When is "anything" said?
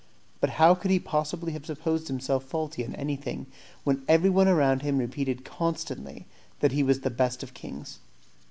2.95-3.45